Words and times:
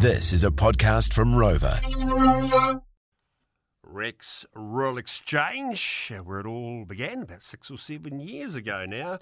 This 0.00 0.32
is 0.32 0.44
a 0.44 0.50
podcast 0.52 1.12
from 1.12 1.34
Rover. 1.34 1.80
Rex 3.84 4.46
Rural 4.54 4.96
Exchange, 4.96 6.12
where 6.22 6.38
it 6.38 6.46
all 6.46 6.84
began 6.84 7.22
about 7.22 7.42
six 7.42 7.68
or 7.68 7.78
seven 7.78 8.20
years 8.20 8.54
ago 8.54 8.86
now, 8.86 9.18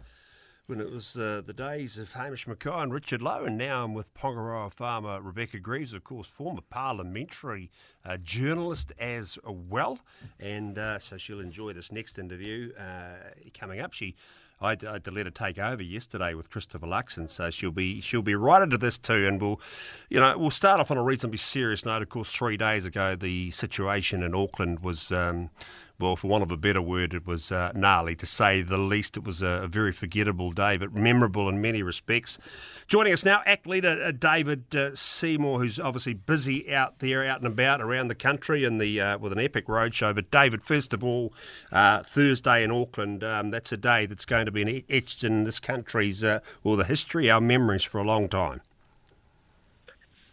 when 0.67 0.83
it 0.83 0.91
was 0.91 1.17
uh, 1.17 1.41
the 1.47 1.55
days 1.55 1.97
of 1.97 2.13
Hamish 2.13 2.45
McKay 2.45 2.83
and 2.83 2.93
Richard 2.93 3.23
Loe, 3.23 3.47
and 3.47 3.57
now 3.57 3.85
I'm 3.85 3.95
with 3.95 4.13
Pongaroa 4.13 4.71
farmer 4.71 5.23
Rebecca 5.23 5.61
Greaves, 5.61 5.95
of 5.95 6.05
course, 6.05 6.27
former 6.27 6.61
parliamentary 6.69 7.71
uh, 8.05 8.19
journalist 8.19 8.93
as 8.99 9.39
well, 9.47 10.01
and 10.39 10.77
uh, 10.77 10.99
so 10.99 11.17
she'll 11.17 11.41
enjoy 11.41 11.73
this 11.73 11.91
next 11.91 12.19
interview 12.19 12.73
uh, 12.75 13.31
coming 13.55 13.81
up. 13.81 13.95
She 13.95 14.15
I 14.61 14.71
had, 14.71 15.05
to 15.05 15.11
let 15.11 15.27
her 15.27 15.31
take 15.31 15.59
over 15.59 15.83
yesterday 15.83 16.33
with 16.33 16.49
Christopher 16.51 16.87
Luxon, 16.87 17.29
so 17.29 17.51
she'll 17.51 17.71
be 17.71 18.01
she'll 18.01 18.23
be 18.23 18.35
right 18.35 18.63
into 18.63 18.79
this 18.79 18.97
too, 18.97 19.27
and 19.27 19.41
we'll, 19.41 19.61
you 20.09 20.19
know, 20.19 20.37
we'll 20.39 20.51
start 20.51 20.81
off 20.81 20.91
on 20.91 20.97
a 20.97 21.03
reasonably 21.03 21.39
serious 21.39 21.85
note. 21.85 22.01
Of 22.01 22.09
course, 22.09 22.35
three 22.35 22.57
days 22.57 22.85
ago, 22.87 23.17
the 23.17 23.51
situation 23.51 24.23
in 24.23 24.35
Auckland 24.35 24.81
was. 24.81 25.13
Um, 25.13 25.51
well, 25.99 26.17
for 26.17 26.29
want 26.29 26.43
of 26.43 26.51
a 26.51 26.57
better 26.57 26.83
word, 26.83 27.15
it 27.15 27.27
was 27.27 27.51
uh, 27.51 27.73
gnarly 27.75 28.15
to 28.17 28.27
say 28.27 28.61
the 28.61 28.79
least. 28.79 29.17
It 29.17 29.25
was 29.25 29.41
a, 29.43 29.67
very 29.67 29.93
forgettable 29.93 30.53
day, 30.53 30.77
but 30.77 30.95
memorable 30.95 31.49
in 31.49 31.61
many 31.61 31.83
respects. 31.83 32.39
Joining 32.87 33.13
us 33.13 33.25
now, 33.25 33.43
ACT 33.47 33.67
leader 33.67 34.03
uh, 34.03 34.13
David 34.13 34.77
uh, 34.77 34.95
Seymour, 34.95 35.59
who's 35.59 35.81
obviously 35.81 36.15
busy 36.15 36.73
out 36.73 36.99
there, 36.99 37.25
out 37.25 37.39
and 37.39 37.47
about 37.47 37.81
around 37.81 38.09
the 38.09 38.15
country, 38.15 38.65
and 38.65 38.81
the 38.81 39.01
uh, 39.01 39.19
with 39.19 39.33
an 39.33 39.41
epic 39.41 39.67
roadshow. 39.67 40.15
But 40.15 40.31
David, 40.31 40.63
first 40.63 40.93
of 40.93 41.03
all, 41.03 41.33
uh, 41.73 42.03
Thursday 42.03 42.63
in 42.63 42.71
Auckland, 42.71 43.25
um, 43.25 43.51
that's 43.51 43.73
a 43.73 43.77
day 43.77 44.07
that's 44.07 44.25
going 44.25 44.47
to 44.47 44.53
be 44.53 44.85
etched 44.89 45.25
in 45.25 45.45
this 45.45 45.61
country's 45.61 46.23
uh, 46.23 46.41
or 46.63 46.77
the 46.77 46.85
history, 46.85 47.31
our 47.31 47.41
memories 47.41 47.83
for 47.85 47.99
a 47.99 48.05
long 48.05 48.29
time. 48.29 48.61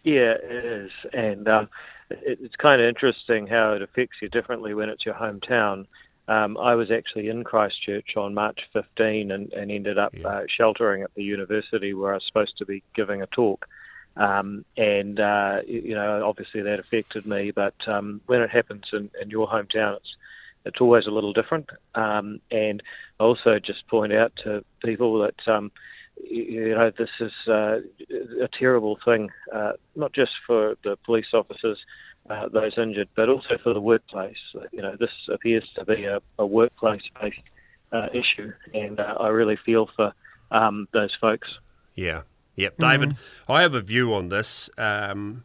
Yeah, 0.03 0.35
it 0.41 0.65
is, 0.65 0.91
and. 1.13 1.47
Um, 1.47 1.69
it's 2.09 2.55
kind 2.55 2.81
of 2.81 2.87
interesting 2.87 3.47
how 3.47 3.73
it 3.73 3.81
affects 3.81 4.17
you 4.21 4.29
differently 4.29 4.73
when 4.73 4.89
it's 4.89 5.05
your 5.05 5.15
hometown. 5.15 5.85
Um, 6.27 6.57
I 6.57 6.75
was 6.75 6.89
actually 6.89 7.27
in 7.27 7.43
Christchurch 7.43 8.15
on 8.15 8.33
March 8.33 8.61
15 8.71 9.31
and, 9.31 9.51
and 9.51 9.71
ended 9.71 9.97
up 9.97 10.13
yeah. 10.13 10.27
uh, 10.27 10.43
sheltering 10.47 11.03
at 11.03 11.13
the 11.15 11.23
university 11.23 11.93
where 11.93 12.11
I 12.11 12.15
was 12.15 12.23
supposed 12.27 12.57
to 12.59 12.65
be 12.65 12.81
giving 12.95 13.21
a 13.21 13.27
talk. 13.27 13.67
Um, 14.15 14.63
and, 14.77 15.19
uh, 15.19 15.61
you 15.67 15.95
know, 15.95 16.25
obviously 16.25 16.61
that 16.61 16.79
affected 16.79 17.25
me, 17.25 17.51
but 17.51 17.75
um, 17.87 18.21
when 18.27 18.41
it 18.41 18.49
happens 18.49 18.83
in, 18.93 19.09
in 19.21 19.29
your 19.29 19.47
hometown, 19.47 19.97
it's 19.97 20.15
it's 20.65 20.79
always 20.79 21.05
a 21.07 21.11
little 21.11 21.33
different. 21.33 21.69
Um, 21.95 22.39
and 22.51 22.81
I 23.19 23.23
also 23.23 23.59
just 23.59 23.87
point 23.87 24.13
out 24.13 24.33
to 24.43 24.63
people 24.83 25.19
that 25.19 25.47
um, 25.47 25.71
you 26.21 26.75
know, 26.75 26.91
this 26.97 27.09
is 27.19 27.31
uh, 27.47 27.79
a 28.41 28.49
terrible 28.59 28.97
thing, 29.03 29.29
uh, 29.51 29.73
not 29.95 30.13
just 30.13 30.31
for 30.45 30.75
the 30.83 30.97
police 31.05 31.27
officers, 31.33 31.77
uh, 32.29 32.47
those 32.49 32.73
injured, 32.77 33.09
but 33.15 33.29
also 33.29 33.57
for 33.63 33.73
the 33.73 33.81
workplace. 33.81 34.37
You 34.71 34.81
know, 34.81 34.95
this 34.99 35.09
appears 35.31 35.67
to 35.75 35.85
be 35.85 36.05
a, 36.05 36.19
a 36.39 36.45
workplace-based 36.45 37.37
uh, 37.91 38.07
issue, 38.13 38.51
and 38.73 38.99
uh, 38.99 39.15
I 39.19 39.27
really 39.29 39.57
feel 39.65 39.89
for 39.95 40.13
um, 40.51 40.87
those 40.93 41.11
folks. 41.19 41.47
Yeah, 41.95 42.21
yep, 42.55 42.77
David. 42.77 43.09
Mm-hmm. 43.09 43.51
I 43.51 43.61
have 43.61 43.73
a 43.73 43.81
view 43.81 44.13
on 44.13 44.29
this, 44.29 44.69
um, 44.77 45.43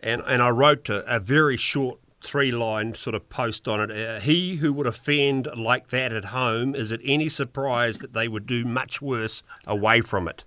and 0.00 0.22
and 0.22 0.42
I 0.42 0.50
wrote 0.50 0.88
a, 0.88 1.16
a 1.16 1.20
very 1.20 1.56
short 1.56 1.98
three 2.24 2.50
line 2.50 2.94
sort 2.94 3.14
of 3.14 3.28
post 3.28 3.68
on 3.68 3.80
it. 3.80 3.90
Uh, 3.90 4.20
he 4.20 4.56
who 4.56 4.72
would 4.72 4.86
offend 4.86 5.48
like 5.56 5.88
that 5.88 6.12
at 6.12 6.26
home, 6.26 6.74
is 6.74 6.90
it 6.90 7.00
any 7.04 7.28
surprise 7.28 7.98
that 7.98 8.12
they 8.14 8.26
would 8.26 8.46
do 8.46 8.64
much 8.64 9.02
worse 9.02 9.42
away 9.66 10.00
from 10.00 10.26
it? 10.26 10.44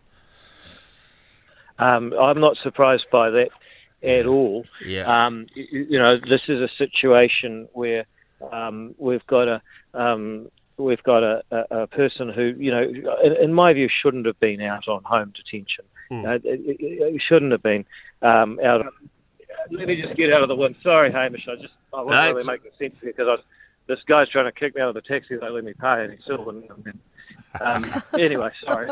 Um, 1.80 2.14
I'm 2.20 2.40
not 2.40 2.58
surprised 2.64 3.06
by 3.12 3.30
that 3.30 3.50
at 4.02 4.26
all. 4.26 4.66
Yeah. 4.84 5.26
Um, 5.26 5.48
you, 5.54 5.88
you, 5.92 6.00
know, 6.00 6.18
this 6.18 6.42
is 6.48 6.60
a 6.60 6.70
situation 6.78 7.68
where 7.74 8.06
um, 8.52 8.96
we've 8.98 9.26
got 9.28 9.48
a 9.48 9.62
um, 9.94 10.50
we've 10.78 11.02
got 11.04 11.24
a, 11.24 11.44
a, 11.52 11.82
a, 11.84 11.88
person 11.88 12.30
who, 12.30 12.54
you 12.58 12.72
know, 12.72 12.84
in, 13.24 13.34
in, 13.42 13.54
my 13.54 13.74
view, 13.74 13.90
shouldn't 14.02 14.26
have 14.26 14.40
been 14.40 14.62
out 14.62 14.88
on 14.88 15.04
home 15.04 15.34
detention. 15.36 15.86
Mm. 16.12 16.26
Uh, 16.26 16.34
it, 16.44 16.44
it, 16.44 16.78
it, 16.80 17.22
shouldn't 17.28 17.52
have 17.52 17.64
been 17.64 17.86
um, 18.22 18.60
out. 18.64 18.86
Let 19.72 19.88
me 19.88 20.02
just 20.02 20.16
get 20.16 20.32
out 20.34 20.42
of 20.42 20.48
the 20.48 20.56
wind. 20.56 20.76
Sorry, 20.84 21.12
Hamish. 21.12 21.48
I 21.48 21.56
just 21.56 21.74
I 21.94 22.02
wasn't 22.02 22.24
no, 22.24 22.34
really 22.34 22.48
making 22.48 22.72
sense 22.78 22.96
here 23.02 23.12
because 23.12 23.28
I 23.28 23.32
was, 23.32 23.44
this 23.88 24.00
guy's 24.08 24.30
trying 24.30 24.46
to 24.46 24.52
kick 24.52 24.76
me 24.76 24.82
out 24.82 24.90
of 24.90 24.96
the 24.96 25.02
taxi. 25.02 25.38
They 25.38 25.50
let 25.50 25.64
me 25.64 25.74
pay, 25.74 26.04
and 26.04 26.14
he 26.14 26.20
still 26.24 26.44
wouldn't. 26.44 26.70
Um, 27.62 27.86
anyway, 28.20 28.50
sorry. 28.64 28.90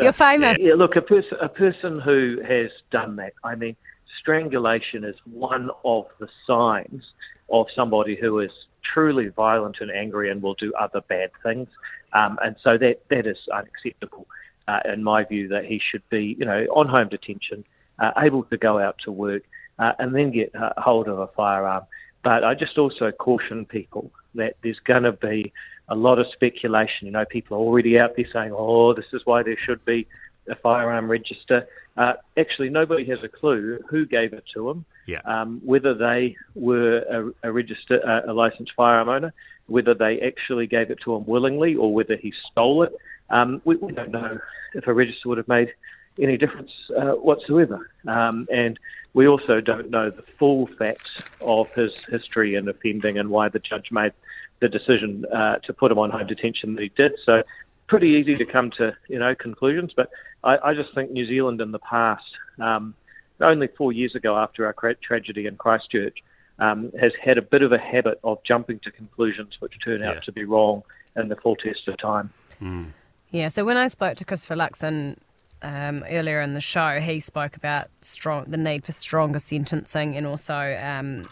You're 0.00 0.12
famous. 0.12 0.58
Yeah, 0.58 0.74
look, 0.74 0.96
a 0.96 1.02
person 1.02 1.38
a 1.40 1.48
person 1.48 2.00
who 2.00 2.40
has 2.46 2.68
done 2.90 3.16
that. 3.16 3.34
I 3.42 3.54
mean, 3.54 3.76
strangulation 4.20 5.04
is 5.04 5.16
one 5.24 5.70
of 5.84 6.06
the 6.18 6.28
signs 6.46 7.04
of 7.50 7.66
somebody 7.74 8.16
who 8.16 8.40
is 8.40 8.50
truly 8.82 9.28
violent 9.28 9.76
and 9.80 9.90
angry 9.90 10.30
and 10.30 10.42
will 10.42 10.54
do 10.54 10.72
other 10.74 11.00
bad 11.02 11.30
things. 11.42 11.68
Um, 12.12 12.38
and 12.42 12.56
so 12.62 12.78
that 12.78 13.02
that 13.08 13.26
is 13.26 13.38
unacceptable, 13.52 14.26
uh, 14.68 14.80
in 14.92 15.02
my 15.02 15.24
view. 15.24 15.48
That 15.48 15.64
he 15.64 15.80
should 15.90 16.08
be, 16.10 16.36
you 16.38 16.44
know, 16.44 16.64
on 16.74 16.88
home 16.88 17.08
detention, 17.08 17.64
uh, 17.98 18.12
able 18.18 18.44
to 18.44 18.56
go 18.56 18.78
out 18.78 18.96
to 19.04 19.12
work, 19.12 19.42
uh, 19.78 19.92
and 19.98 20.14
then 20.14 20.30
get 20.30 20.52
hold 20.76 21.08
of 21.08 21.18
a 21.18 21.26
firearm. 21.28 21.84
But 22.22 22.44
I 22.44 22.54
just 22.54 22.78
also 22.78 23.10
caution 23.12 23.66
people 23.66 24.10
that 24.34 24.56
there's 24.62 24.78
going 24.80 25.02
to 25.02 25.12
be 25.12 25.52
a 25.88 25.94
lot 25.94 26.18
of 26.18 26.26
speculation. 26.32 27.06
You 27.06 27.10
know, 27.10 27.24
people 27.24 27.56
are 27.58 27.60
already 27.60 27.98
out 27.98 28.16
there 28.16 28.26
saying, 28.32 28.52
"Oh, 28.56 28.94
this 28.94 29.06
is 29.12 29.22
why 29.24 29.42
there 29.42 29.58
should 29.58 29.84
be 29.84 30.06
a 30.48 30.54
firearm 30.54 31.10
register." 31.10 31.68
Uh, 31.96 32.14
actually, 32.36 32.70
nobody 32.70 33.04
has 33.06 33.22
a 33.22 33.28
clue 33.28 33.78
who 33.88 34.06
gave 34.06 34.32
it 34.32 34.44
to 34.54 34.66
them. 34.68 34.84
Yeah. 35.06 35.20
Um, 35.24 35.60
whether 35.64 35.94
they 35.94 36.36
were 36.54 37.34
a, 37.42 37.48
a 37.48 37.52
registered, 37.52 38.02
uh, 38.02 38.22
a 38.26 38.32
licensed 38.32 38.72
firearm 38.74 39.08
owner, 39.08 39.34
whether 39.66 39.94
they 39.94 40.20
actually 40.20 40.66
gave 40.66 40.90
it 40.90 40.98
to 41.04 41.14
him 41.14 41.26
willingly, 41.26 41.74
or 41.74 41.92
whether 41.92 42.16
he 42.16 42.32
stole 42.50 42.82
it. 42.82 42.92
Um, 43.30 43.62
we, 43.64 43.76
we, 43.76 43.92
don't 43.92 44.10
know 44.10 44.38
if 44.74 44.86
a 44.86 44.92
register 44.92 45.28
would 45.28 45.38
have 45.38 45.48
made 45.48 45.72
any 46.20 46.36
difference 46.36 46.70
uh, 46.96 47.12
whatsoever. 47.12 47.90
Um, 48.06 48.46
and 48.52 48.78
we 49.14 49.26
also 49.26 49.60
don't 49.60 49.90
know 49.90 50.10
the 50.10 50.22
full 50.22 50.66
facts 50.66 51.16
of 51.40 51.72
his 51.74 51.92
history 52.06 52.54
and 52.56 52.68
offending 52.68 53.18
and 53.18 53.30
why 53.30 53.48
the 53.48 53.58
judge 53.58 53.90
made 53.90 54.12
the 54.60 54.68
decision 54.68 55.24
uh, 55.32 55.56
to 55.58 55.72
put 55.72 55.90
him 55.92 55.98
on 55.98 56.10
home 56.10 56.26
detention 56.26 56.74
that 56.74 56.82
he 56.82 56.90
did. 56.90 57.12
So 57.24 57.42
pretty 57.86 58.08
easy 58.08 58.34
to 58.34 58.44
come 58.44 58.70
to 58.72 58.96
you 59.08 59.18
know 59.18 59.34
conclusions. 59.34 59.92
But 59.94 60.10
I, 60.42 60.58
I 60.70 60.74
just 60.74 60.94
think 60.94 61.10
New 61.10 61.26
Zealand 61.26 61.60
in 61.60 61.72
the 61.72 61.78
past, 61.78 62.24
um, 62.60 62.94
only 63.40 63.66
four 63.66 63.92
years 63.92 64.14
ago 64.14 64.36
after 64.36 64.66
our 64.66 64.94
tragedy 65.02 65.46
in 65.46 65.56
Christchurch, 65.56 66.18
um, 66.58 66.92
has 66.98 67.12
had 67.22 67.38
a 67.38 67.42
bit 67.42 67.62
of 67.62 67.72
a 67.72 67.78
habit 67.78 68.18
of 68.24 68.42
jumping 68.44 68.80
to 68.80 68.90
conclusions 68.90 69.56
which 69.60 69.74
turn 69.84 70.02
out 70.02 70.22
to 70.24 70.32
be 70.32 70.44
wrong 70.44 70.82
in 71.16 71.28
the 71.28 71.36
full 71.36 71.56
test 71.56 71.86
of 71.88 71.96
time. 71.98 72.30
Mm. 72.60 72.92
Yeah. 73.30 73.48
So 73.48 73.64
when 73.64 73.76
I 73.76 73.88
spoke 73.88 74.16
to 74.16 74.24
Christopher 74.24 74.54
Luxon 74.54 75.16
um, 75.64 76.04
earlier 76.08 76.40
in 76.40 76.54
the 76.54 76.60
show, 76.60 77.00
he 77.00 77.20
spoke 77.20 77.56
about 77.56 77.88
strong 78.00 78.44
the 78.46 78.56
need 78.56 78.84
for 78.84 78.92
stronger 78.92 79.38
sentencing 79.38 80.16
and 80.16 80.26
also. 80.26 80.78
Um, 80.82 81.28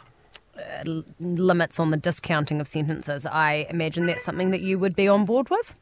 uh, 0.54 1.00
limits 1.18 1.80
on 1.80 1.90
the 1.90 1.96
discounting 1.96 2.60
of 2.60 2.68
sentences. 2.68 3.24
I 3.24 3.66
imagine 3.70 4.04
that's 4.04 4.22
something 4.22 4.50
that 4.50 4.60
you 4.60 4.78
would 4.78 4.94
be 4.94 5.08
on 5.08 5.24
board 5.24 5.48
with. 5.48 5.78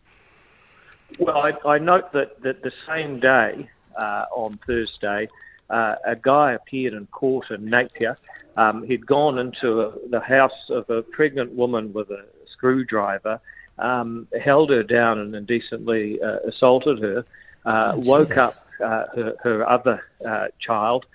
Well, 1.18 1.36
I, 1.38 1.68
I 1.68 1.78
note 1.78 2.12
that, 2.12 2.40
that 2.42 2.62
the 2.62 2.70
same 2.86 3.18
day, 3.18 3.68
uh, 3.96 4.26
on 4.30 4.58
Thursday, 4.66 5.28
uh, 5.68 5.94
a 6.04 6.16
guy 6.16 6.52
appeared 6.52 6.94
in 6.94 7.06
court 7.06 7.50
in 7.50 7.64
Napier. 7.64 8.16
Um, 8.56 8.84
he'd 8.84 9.06
gone 9.06 9.38
into 9.38 9.82
a, 9.82 10.08
the 10.08 10.20
house 10.20 10.68
of 10.68 10.88
a 10.90 11.02
pregnant 11.02 11.52
woman 11.52 11.92
with 11.92 12.10
a 12.10 12.24
screwdriver, 12.52 13.40
um, 13.78 14.28
held 14.42 14.70
her 14.70 14.82
down 14.82 15.18
and 15.18 15.34
indecently 15.34 16.20
uh, 16.22 16.38
assaulted 16.46 17.00
her, 17.00 17.24
uh, 17.64 17.92
oh, 17.94 17.98
woke 17.98 18.36
up 18.36 18.54
uh, 18.82 19.04
her, 19.14 19.34
her, 19.42 19.68
other 19.68 20.04
uh, 20.26 20.48
child 20.60 21.06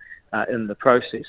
in 0.49 0.67
the 0.67 0.75
process, 0.75 1.23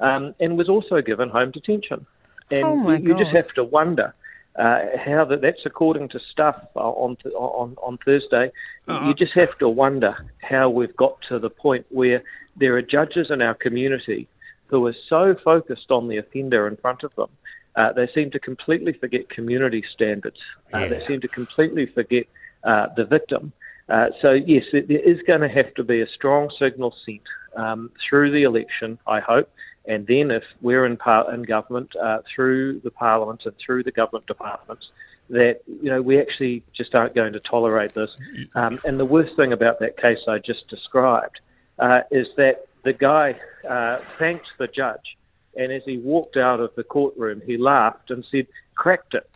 um, 0.00 0.34
and 0.38 0.58
was 0.58 0.68
also 0.68 1.00
given 1.00 1.30
home 1.30 1.50
detention. 1.50 2.06
And 2.50 2.64
oh 2.64 2.90
you, 2.90 3.14
you 3.14 3.18
just 3.18 3.34
have 3.34 3.48
to 3.54 3.64
wonder 3.64 4.14
uh, 4.56 4.80
how 5.02 5.24
that, 5.24 5.40
that's 5.40 5.64
according 5.64 6.10
to 6.10 6.20
stuff 6.30 6.62
on 6.74 7.16
on 7.34 7.74
on 7.82 7.98
Thursday. 8.04 8.52
Uh-huh. 8.86 9.08
You 9.08 9.14
just 9.14 9.32
have 9.32 9.56
to 9.58 9.68
wonder 9.68 10.14
how 10.42 10.68
we've 10.68 10.94
got 10.94 11.16
to 11.28 11.38
the 11.38 11.48
point 11.48 11.86
where 11.88 12.22
there 12.56 12.76
are 12.76 12.82
judges 12.82 13.30
in 13.30 13.40
our 13.40 13.54
community 13.54 14.28
who 14.70 14.86
are 14.86 14.94
so 15.08 15.34
focused 15.34 15.90
on 15.90 16.08
the 16.08 16.16
offender 16.16 16.68
in 16.68 16.76
front 16.76 17.02
of 17.02 17.14
them, 17.16 17.28
uh, 17.74 17.92
they 17.92 18.08
seem 18.14 18.30
to 18.30 18.38
completely 18.38 18.92
forget 18.92 19.28
community 19.28 19.84
standards. 19.92 20.38
Uh, 20.72 20.78
yeah. 20.78 20.88
They 20.88 21.06
seem 21.06 21.20
to 21.22 21.28
completely 21.28 21.86
forget 21.86 22.26
uh, 22.62 22.86
the 22.96 23.04
victim. 23.04 23.52
Uh, 23.90 24.06
so 24.22 24.32
yes, 24.32 24.62
there 24.72 24.84
is 24.88 25.20
going 25.26 25.40
to 25.40 25.48
have 25.48 25.74
to 25.74 25.82
be 25.82 26.00
a 26.00 26.06
strong 26.14 26.50
signal 26.58 26.94
sent 27.04 27.20
um, 27.56 27.90
through 28.08 28.30
the 28.30 28.44
election. 28.44 28.98
I 29.06 29.20
hope 29.20 29.50
and 29.86 30.06
then 30.06 30.30
if 30.30 30.44
we're 30.60 30.84
in, 30.84 30.96
par- 30.96 31.32
in 31.32 31.42
government 31.42 31.94
uh, 31.96 32.18
through 32.34 32.80
the 32.80 32.90
parliament 32.90 33.42
and 33.44 33.54
through 33.64 33.82
the 33.84 33.92
government 33.92 34.26
departments, 34.26 34.90
that 35.30 35.60
you 35.66 35.90
know 35.90 36.02
we 36.02 36.20
actually 36.20 36.62
just 36.76 36.94
aren't 36.94 37.14
going 37.14 37.32
to 37.32 37.40
tolerate 37.40 37.94
this. 37.94 38.10
Um, 38.54 38.80
and 38.84 38.98
the 38.98 39.04
worst 39.04 39.36
thing 39.36 39.52
about 39.52 39.78
that 39.78 39.96
case 39.96 40.18
I 40.26 40.38
just 40.38 40.68
described 40.68 41.40
uh, 41.78 42.00
is 42.10 42.26
that 42.36 42.66
the 42.82 42.92
guy 42.92 43.38
uh, 43.68 44.00
thanked 44.18 44.46
the 44.58 44.66
judge, 44.66 45.16
and 45.56 45.72
as 45.72 45.82
he 45.86 45.98
walked 45.98 46.36
out 46.36 46.60
of 46.60 46.74
the 46.74 46.82
courtroom, 46.82 47.42
he 47.46 47.56
laughed 47.56 48.10
and 48.10 48.24
said, 48.30 48.48
"Cracked 48.74 49.14
it." 49.14 49.29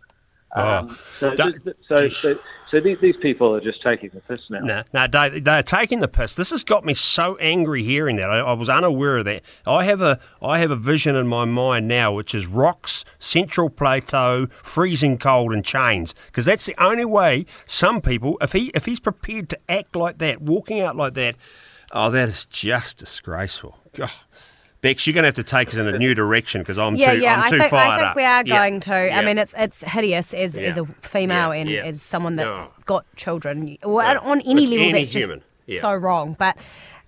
Um, 0.54 0.88
Oh, 0.90 0.94
so, 1.18 1.34
that- 1.34 1.76
so, 1.88 2.08
so, 2.08 2.38
so 2.70 2.80
these, 2.80 2.98
these 3.00 3.16
people 3.16 3.54
are 3.54 3.60
just 3.60 3.82
taking 3.82 4.10
the 4.10 4.20
piss 4.20 4.38
now. 4.50 4.60
No, 4.60 4.82
no, 4.92 5.06
they, 5.06 5.40
they're 5.40 5.62
taking 5.62 6.00
the 6.00 6.08
piss. 6.08 6.34
This 6.34 6.50
has 6.50 6.62
got 6.64 6.84
me 6.84 6.94
so 6.94 7.36
angry 7.36 7.82
hearing 7.82 8.16
that. 8.16 8.30
I, 8.30 8.38
I 8.38 8.52
was 8.52 8.68
unaware 8.68 9.18
of 9.18 9.24
that. 9.26 9.42
I 9.66 9.84
have 9.84 10.00
a 10.00 10.18
I 10.40 10.58
have 10.60 10.70
a 10.70 10.76
vision 10.76 11.16
in 11.16 11.26
my 11.26 11.44
mind 11.44 11.88
now, 11.88 12.12
which 12.12 12.34
is 12.34 12.46
rocks, 12.46 13.04
central 13.18 13.68
plateau, 13.70 14.46
freezing 14.46 15.18
cold, 15.18 15.52
and 15.52 15.64
chains. 15.64 16.14
Because 16.26 16.44
that's 16.44 16.66
the 16.66 16.74
only 16.82 17.04
way 17.04 17.46
some 17.66 18.00
people, 18.00 18.38
if 18.40 18.52
he 18.52 18.70
if 18.74 18.84
he's 18.86 19.00
prepared 19.00 19.48
to 19.50 19.58
act 19.68 19.94
like 19.96 20.18
that, 20.18 20.40
walking 20.40 20.80
out 20.80 20.96
like 20.96 21.14
that, 21.14 21.36
oh, 21.92 22.10
that 22.10 22.28
is 22.28 22.44
just 22.46 22.98
disgraceful. 22.98 23.78
God. 23.92 24.10
Bex, 24.84 25.06
you're 25.06 25.14
going 25.14 25.22
to 25.22 25.28
have 25.28 25.34
to 25.34 25.42
take 25.42 25.68
us 25.68 25.76
in 25.76 25.86
a 25.88 25.98
new 25.98 26.14
direction 26.14 26.60
because 26.60 26.76
I'm 26.78 26.94
Yeah, 26.94 27.14
too, 27.14 27.20
yeah, 27.22 27.40
I'm 27.40 27.50
too 27.50 27.56
I 27.56 27.58
think 27.60 27.70
fired 27.70 27.90
I 27.90 27.96
think 27.96 28.08
up. 28.10 28.16
we 28.16 28.22
are 28.24 28.42
Yeah, 28.44 28.58
going 28.58 28.80
to. 28.80 28.94
I 29.18 29.24
mean, 29.24 29.38
it's 29.38 29.54
it's 29.56 29.82
hideous 29.82 30.34
as, 30.34 30.58
as 30.58 30.76
a 30.76 30.84
female 31.00 31.54
Yeah, 31.54 31.60
and 31.60 31.70
yeah. 31.70 31.82
as 31.84 32.02
someone 32.02 32.34
that's 32.34 32.68
No. 32.68 32.74
got 32.84 33.06
children. 33.16 33.78
Well, 33.82 34.12
Yeah. 34.14 34.18
on 34.30 34.40
any 34.42 34.64
It's 34.64 34.70
level, 34.72 34.92
that's 34.92 35.08
just. 35.08 35.32
Yeah. 35.66 35.80
so 35.80 35.94
wrong. 35.94 36.36
But 36.38 36.58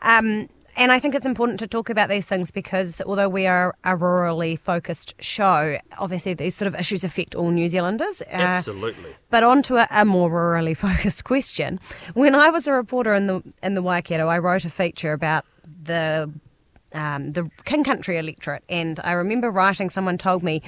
um, 0.00 0.48
and 0.78 0.90
I 0.92 0.98
think 0.98 1.14
it's 1.14 1.26
important 1.26 1.58
to 1.60 1.66
talk 1.66 1.90
about 1.90 2.08
these 2.08 2.26
things 2.26 2.50
because 2.50 3.02
although 3.06 3.28
we 3.28 3.46
are 3.46 3.74
a 3.84 3.94
rurally 3.94 4.58
focused 4.58 5.14
show, 5.22 5.76
obviously 5.98 6.32
these 6.34 6.54
sort 6.54 6.66
of 6.68 6.74
issues 6.80 7.04
affect 7.04 7.34
all 7.34 7.50
New 7.50 7.68
Zealanders. 7.68 8.22
Uh, 8.22 8.36
Absolutely. 8.36 9.14
But 9.30 9.42
on 9.42 9.62
to 9.64 9.76
a, 9.76 9.86
a 9.90 10.04
more 10.06 10.30
rurally 10.30 10.74
focused 10.86 11.24
question. 11.24 11.78
When 12.14 12.34
I 12.34 12.48
was 12.48 12.66
a 12.66 12.72
reporter 12.72 13.12
in 13.12 13.26
the 13.26 13.42
in 13.62 13.74
the 13.74 13.82
Waikato, 13.82 14.28
I 14.28 14.38
wrote 14.38 14.64
a 14.64 14.70
feature 14.70 15.12
about 15.12 15.44
the 15.82 16.30
um, 16.96 17.32
the 17.32 17.48
King 17.64 17.84
Country 17.84 18.16
electorate, 18.16 18.64
and 18.68 18.98
I 19.04 19.12
remember 19.12 19.50
writing. 19.50 19.90
Someone 19.90 20.18
told 20.18 20.42
me 20.42 20.62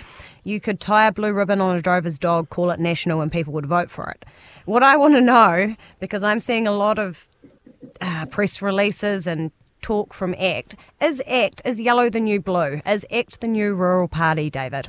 you 0.45 0.61
could 0.61 0.79
tie 0.79 1.07
a 1.07 1.13
blue 1.13 1.33
ribbon 1.33 1.61
on 1.61 1.77
a 1.77 1.81
drover's 1.81 2.19
dog, 2.19 2.51
call 2.51 2.71
it 2.71 2.79
national, 2.79 3.21
and 3.21 3.33
people 3.33 3.53
would 3.55 3.67
vote 3.67 3.91
for 3.91 4.11
it. 4.11 4.25
What 4.67 4.83
I 4.83 4.97
want 4.97 5.15
to 5.15 5.21
know, 5.21 5.75
because 6.01 6.23
I'm 6.23 6.41
seeing 6.41 6.67
a 6.67 6.73
lot 6.73 6.99
of 6.99 7.29
uh, 8.01 8.27
press 8.31 8.61
releases 8.61 9.27
and 9.27 9.51
talk 9.81 10.13
from 10.13 10.35
ACT, 10.35 10.77
is 11.01 11.23
ACT 11.27 11.63
is 11.65 11.81
yellow 11.81 12.11
the 12.11 12.21
new 12.21 12.41
blue? 12.41 12.81
Is 12.87 13.07
ACT 13.11 13.41
the 13.41 13.49
new 13.49 13.75
rural 13.75 14.09
party, 14.09 14.51
David? 14.51 14.89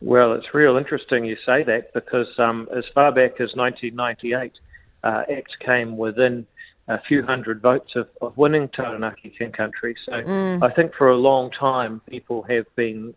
Well, 0.00 0.32
it's 0.32 0.54
real 0.54 0.76
interesting 0.76 1.24
you 1.24 1.36
say 1.44 1.64
that 1.64 1.92
because 1.92 2.28
um, 2.38 2.68
as 2.74 2.84
far 2.94 3.12
back 3.12 3.32
as 3.40 3.54
1998, 3.54 4.52
uh, 5.02 5.24
ACT 5.30 5.58
came 5.60 5.96
within 5.96 6.46
a 6.88 7.00
few 7.00 7.22
hundred 7.22 7.60
votes 7.60 7.94
of, 7.96 8.08
of 8.20 8.36
winning 8.36 8.68
Taranaki 8.68 9.30
King 9.30 9.52
Country. 9.52 9.94
So 10.06 10.58
I 10.62 10.70
think 10.70 10.94
for 10.94 11.10
a 11.10 11.16
long 11.16 11.50
time 11.50 12.00
people 12.08 12.42
have 12.44 12.64
been 12.76 13.14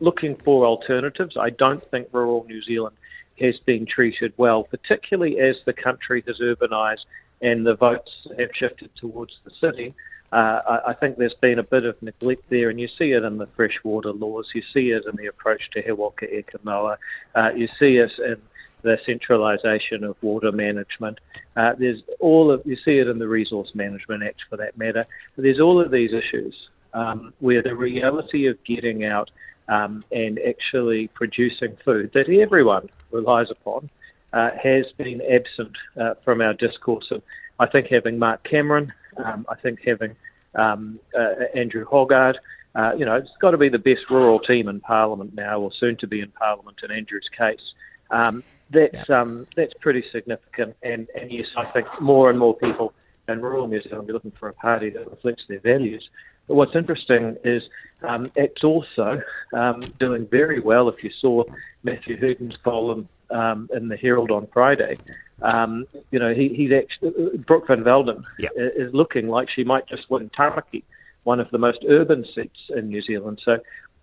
looking 0.00 0.36
for 0.36 0.66
alternatives. 0.66 1.36
I 1.38 1.50
don't 1.50 1.82
think 1.82 2.08
rural 2.12 2.44
New 2.46 2.62
Zealand 2.62 2.96
has 3.40 3.56
been 3.64 3.86
treated 3.86 4.32
well, 4.36 4.64
particularly 4.64 5.40
as 5.40 5.56
the 5.64 5.72
country 5.72 6.22
has 6.26 6.38
urbanised 6.38 7.04
and 7.40 7.66
the 7.66 7.74
votes 7.74 8.10
have 8.38 8.50
shifted 8.54 8.90
towards 8.96 9.38
the 9.44 9.50
city. 9.60 9.94
Uh, 10.32 10.60
I, 10.68 10.90
I 10.90 10.92
think 10.94 11.16
there's 11.16 11.34
been 11.34 11.58
a 11.58 11.62
bit 11.62 11.84
of 11.84 12.00
neglect 12.02 12.44
there, 12.48 12.68
and 12.68 12.80
you 12.80 12.88
see 12.98 13.12
it 13.12 13.22
in 13.22 13.38
the 13.38 13.46
freshwater 13.46 14.12
laws. 14.12 14.46
You 14.54 14.62
see 14.72 14.90
it 14.90 15.04
in 15.06 15.16
the 15.16 15.26
approach 15.26 15.70
to 15.72 15.82
He 15.82 15.92
Waka 15.92 16.26
Eka 16.26 16.64
Noa. 16.64 16.98
Uh, 17.34 17.52
you 17.54 17.68
see 17.78 17.98
it 17.98 18.10
in 18.18 18.40
the 18.86 18.98
centralisation 19.04 20.04
of 20.04 20.16
water 20.22 20.52
management. 20.52 21.18
Uh, 21.56 21.74
there's 21.76 22.00
all 22.20 22.52
of 22.52 22.62
you 22.64 22.76
see 22.84 22.98
it 22.98 23.08
in 23.08 23.18
the 23.18 23.26
Resource 23.26 23.74
Management 23.74 24.22
Act, 24.22 24.42
for 24.48 24.56
that 24.56 24.78
matter. 24.78 25.04
There's 25.36 25.60
all 25.60 25.80
of 25.80 25.90
these 25.90 26.12
issues 26.12 26.54
um, 26.94 27.34
where 27.40 27.62
the 27.62 27.74
reality 27.74 28.46
of 28.46 28.62
getting 28.64 29.04
out 29.04 29.28
um, 29.68 30.04
and 30.12 30.38
actually 30.38 31.08
producing 31.08 31.76
food 31.84 32.12
that 32.14 32.28
everyone 32.30 32.88
relies 33.10 33.50
upon 33.50 33.90
uh, 34.32 34.50
has 34.62 34.86
been 34.96 35.20
absent 35.20 35.76
uh, 36.00 36.14
from 36.24 36.40
our 36.40 36.54
discourse. 36.54 37.06
And 37.10 37.22
I 37.58 37.66
think 37.66 37.88
having 37.88 38.20
Mark 38.20 38.44
Cameron, 38.44 38.92
um, 39.16 39.46
I 39.48 39.56
think 39.56 39.80
having 39.84 40.14
um, 40.54 41.00
uh, 41.18 41.34
Andrew 41.54 41.84
Hoggard, 41.84 42.36
uh, 42.76 42.92
you 42.96 43.04
know, 43.04 43.16
it's 43.16 43.32
got 43.40 43.50
to 43.50 43.58
be 43.58 43.68
the 43.68 43.78
best 43.78 44.08
rural 44.10 44.38
team 44.38 44.68
in 44.68 44.80
Parliament 44.80 45.34
now, 45.34 45.58
or 45.60 45.72
soon 45.72 45.96
to 45.96 46.06
be 46.06 46.20
in 46.20 46.30
Parliament 46.30 46.78
in 46.84 46.92
Andrew's 46.92 47.28
case. 47.36 47.72
Um, 48.10 48.44
that's 48.70 49.08
um, 49.10 49.46
that's 49.56 49.72
pretty 49.80 50.04
significant, 50.12 50.76
and, 50.82 51.06
and 51.18 51.30
yes, 51.30 51.46
I 51.56 51.66
think 51.66 51.86
more 52.00 52.30
and 52.30 52.38
more 52.38 52.56
people 52.56 52.92
in 53.28 53.40
rural 53.40 53.66
New 53.68 53.82
Zealand 53.82 54.08
are 54.10 54.12
looking 54.12 54.32
for 54.32 54.48
a 54.48 54.52
party 54.52 54.90
that 54.90 55.08
reflects 55.10 55.44
their 55.48 55.60
values. 55.60 56.08
But 56.46 56.54
what's 56.54 56.76
interesting 56.76 57.36
is 57.44 57.62
um, 58.02 58.30
it's 58.36 58.62
also 58.64 59.22
um, 59.52 59.80
doing 59.98 60.26
very 60.26 60.60
well. 60.60 60.88
If 60.88 61.02
you 61.02 61.10
saw 61.20 61.44
Matthew 61.82 62.16
Hooton's 62.16 62.56
column 62.62 63.08
um, 63.30 63.68
in 63.74 63.88
the 63.88 63.96
Herald 63.96 64.30
on 64.30 64.46
Friday, 64.52 64.98
um, 65.42 65.86
you 66.10 66.18
know 66.18 66.34
he, 66.34 66.48
he's 66.48 66.72
actually 66.72 67.38
Brooke 67.38 67.68
Van 67.68 67.84
Velden 67.84 68.24
Yep. 68.38 68.52
is 68.56 68.94
looking 68.94 69.28
like 69.28 69.48
she 69.50 69.64
might 69.64 69.88
just 69.88 70.10
win 70.10 70.30
Tamaki, 70.30 70.82
one 71.24 71.40
of 71.40 71.50
the 71.50 71.58
most 71.58 71.84
urban 71.88 72.24
seats 72.34 72.58
in 72.70 72.88
New 72.88 73.02
Zealand. 73.02 73.40
So 73.44 73.58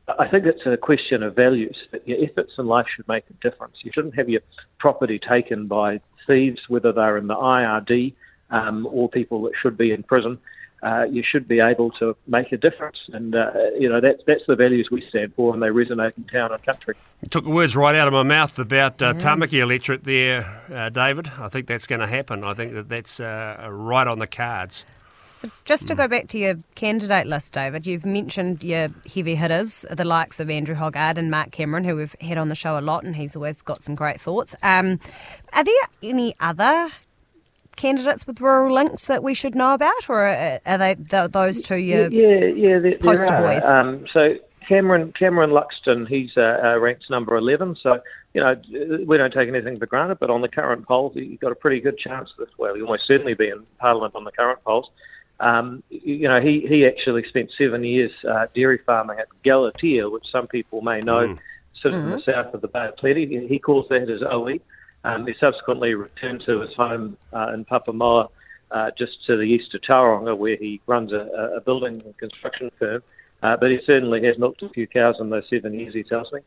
I 0.07 0.27
think 0.27 0.45
it's 0.45 0.65
a 0.65 0.77
question 0.77 1.23
of 1.23 1.35
values. 1.35 1.77
That 1.91 2.07
your 2.07 2.23
efforts 2.23 2.57
in 2.57 2.67
life 2.67 2.87
should 2.93 3.07
make 3.07 3.23
a 3.29 3.33
difference. 3.47 3.77
You 3.83 3.91
shouldn't 3.93 4.15
have 4.15 4.29
your 4.29 4.41
property 4.77 5.19
taken 5.19 5.67
by 5.67 6.01
thieves, 6.27 6.61
whether 6.67 6.91
they're 6.91 7.17
in 7.17 7.27
the 7.27 7.35
IRD 7.35 8.13
um, 8.49 8.87
or 8.91 9.09
people 9.09 9.43
that 9.43 9.53
should 9.61 9.77
be 9.77 9.91
in 9.91 10.03
prison. 10.03 10.39
Uh, 10.81 11.05
you 11.09 11.23
should 11.23 11.47
be 11.47 11.61
able 11.61 11.91
to 11.91 12.13
make 12.27 12.51
a 12.51 12.57
difference, 12.57 12.97
and 13.13 13.33
uh, 13.33 13.53
you 13.79 13.87
know 13.87 14.01
that's 14.01 14.21
that's 14.27 14.45
the 14.47 14.55
values 14.55 14.89
we 14.91 15.01
stand 15.07 15.33
for, 15.33 15.53
and 15.53 15.63
they 15.63 15.69
resonate 15.69 16.11
in 16.17 16.25
town 16.25 16.51
and 16.51 16.61
country. 16.65 16.93
Took 17.29 17.45
the 17.45 17.51
words 17.51 17.73
right 17.73 17.95
out 17.95 18.05
of 18.05 18.13
my 18.13 18.23
mouth 18.23 18.59
about 18.59 19.01
uh, 19.01 19.13
Tamaki 19.13 19.61
electorate 19.61 20.03
there, 20.03 20.61
uh, 20.69 20.89
David. 20.89 21.31
I 21.39 21.47
think 21.47 21.67
that's 21.67 21.87
going 21.87 22.01
to 22.01 22.07
happen. 22.07 22.43
I 22.43 22.53
think 22.53 22.73
that 22.73 22.89
that's 22.89 23.21
uh, 23.21 23.65
right 23.71 24.05
on 24.05 24.19
the 24.19 24.27
cards. 24.27 24.83
So 25.43 25.51
just 25.65 25.89
to 25.89 25.95
go 25.95 26.07
back 26.07 26.27
to 26.29 26.37
your 26.37 26.55
candidate 26.75 27.27
list, 27.27 27.51
David, 27.51 27.85
you've 27.85 28.05
mentioned 28.05 28.63
your 28.63 28.87
heavy 29.13 29.35
hitters, 29.35 29.85
the 29.91 30.05
likes 30.05 30.39
of 30.39 30.49
Andrew 30.49 30.73
Hoggard 30.73 31.17
and 31.17 31.29
Mark 31.29 31.51
Cameron, 31.51 31.83
who 31.83 31.97
we've 31.97 32.15
had 32.21 32.37
on 32.37 32.47
the 32.47 32.55
show 32.55 32.79
a 32.79 32.81
lot, 32.81 33.03
and 33.03 33.13
he's 33.13 33.35
always 33.35 33.61
got 33.61 33.83
some 33.83 33.93
great 33.93 34.21
thoughts. 34.21 34.55
Um, 34.63 35.01
are 35.51 35.65
there 35.65 35.83
any 36.01 36.33
other 36.39 36.91
candidates 37.75 38.25
with 38.25 38.39
rural 38.39 38.73
links 38.73 39.07
that 39.07 39.21
we 39.21 39.33
should 39.33 39.53
know 39.53 39.73
about, 39.73 40.09
or 40.09 40.27
are 40.27 40.59
are 40.65 40.77
they 40.77 40.95
th- 40.95 41.31
those 41.31 41.61
two 41.61 41.75
your 41.75 42.09
yeah, 42.09 42.45
yeah, 42.45 42.79
there, 42.79 42.97
poster 42.99 43.35
there 43.35 43.55
boys. 43.55 43.65
Um, 43.65 44.05
so 44.13 44.37
Cameron 44.65 45.11
Cameron 45.11 45.49
Luxton, 45.49 46.07
he's 46.07 46.37
uh, 46.37 46.61
uh, 46.63 46.79
ranked 46.79 47.09
number 47.09 47.35
eleven. 47.35 47.75
So 47.83 48.01
you 48.33 48.39
know 48.39 48.55
we 49.05 49.17
don't 49.17 49.33
take 49.33 49.49
anything 49.49 49.77
for 49.77 49.87
granted, 49.87 50.19
but 50.19 50.29
on 50.29 50.39
the 50.39 50.47
current 50.47 50.87
polls, 50.87 51.17
you've 51.17 51.41
got 51.41 51.51
a 51.51 51.55
pretty 51.55 51.81
good 51.81 51.97
chance 51.97 52.29
that 52.37 52.47
well, 52.57 52.77
you'll 52.77 52.85
almost 52.85 53.07
certainly 53.07 53.33
be 53.33 53.49
in 53.49 53.65
Parliament 53.77 54.15
on 54.15 54.23
the 54.23 54.31
current 54.31 54.63
polls. 54.63 54.89
Um, 55.43 55.83
you 55.89 56.29
know, 56.29 56.39
he, 56.39 56.65
he 56.67 56.85
actually 56.85 57.27
spent 57.27 57.51
seven 57.57 57.83
years 57.83 58.11
uh, 58.25 58.47
dairy 58.55 58.77
farming 58.77 59.19
at 59.19 59.27
Galatea, 59.43 60.09
which 60.09 60.23
some 60.31 60.47
people 60.47 60.81
may 60.81 61.01
know 61.01 61.37
sits 61.81 61.95
in 61.95 62.09
the 62.11 62.21
south 62.21 62.53
of 62.53 62.61
the 62.61 62.69
Bay 62.69 62.87
of 62.87 62.95
Plenty. 62.95 63.27
He 63.27 63.47
he 63.47 63.59
calls 63.59 63.87
that 63.89 64.07
his 64.07 64.21
OE. 64.23 64.59
Um, 65.03 65.27
he 65.27 65.33
subsequently 65.37 65.95
returned 65.95 66.43
to 66.43 66.61
his 66.61 66.73
home 66.75 67.17
uh, 67.33 67.51
in 67.53 67.65
Papamoa, 67.65 68.29
uh, 68.71 68.91
just 68.97 69.25
to 69.27 69.35
the 69.35 69.43
east 69.43 69.75
of 69.75 69.81
Tauranga, 69.81 70.37
where 70.37 70.55
he 70.55 70.79
runs 70.87 71.11
a, 71.11 71.27
a 71.57 71.59
building 71.59 72.01
and 72.05 72.17
construction 72.17 72.71
firm. 72.79 73.03
Uh, 73.41 73.57
but 73.57 73.69
he 73.69 73.79
certainly 73.85 74.25
has 74.25 74.37
milked 74.37 74.63
a 74.63 74.69
few 74.69 74.87
cows 74.87 75.17
in 75.19 75.29
those 75.29 75.43
seven 75.49 75.77
years, 75.77 75.93
he 75.93 76.03
tells 76.03 76.31
me. 76.31 76.39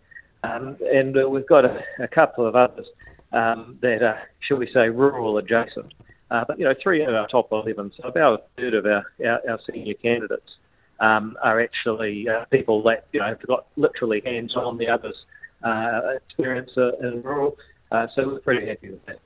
Um, 0.43 0.79
and 0.91 1.15
uh, 1.19 1.29
we've 1.29 1.47
got 1.47 1.67
a, 1.67 1.85
a 1.99 2.09
couple 2.09 2.47
of 2.47 2.57
others 2.57 2.87
um, 3.35 3.79
that 3.83 4.03
are, 4.03 4.19
shall 4.41 4.57
we 4.57 4.73
say, 4.73 4.89
rural 4.89 5.37
adjacent. 5.37 5.93
Uh, 6.31 6.45
but, 6.47 6.59
you 6.59 6.65
know, 6.65 6.75
three 6.83 7.05
of 7.05 7.15
our 7.15 7.29
top 7.29 7.49
11, 7.53 7.93
so 8.01 8.09
about 8.09 8.41
a 8.41 8.61
third 8.61 8.75
of 8.75 8.87
our, 8.87 9.05
our, 9.25 9.41
our 9.49 9.61
senior 9.71 9.95
candidates 9.95 10.57
um, 10.99 11.37
are 11.43 11.61
actually 11.61 12.29
uh, 12.29 12.45
people 12.47 12.83
that, 12.83 13.07
you 13.13 13.21
know, 13.21 13.27
have 13.27 13.43
got 13.47 13.67
literally 13.77 14.23
hands 14.25 14.57
on 14.57 14.77
the 14.77 14.89
others' 14.89 15.25
uh, 15.63 16.13
experience 16.15 16.71
uh, 16.77 16.97
in 16.99 17.21
rural. 17.23 17.57
Uh, 17.93 18.07
so 18.15 18.27
we're 18.27 18.41
pretty 18.41 18.67
happy 18.67 18.91
with 18.91 19.07
that. 19.07 19.19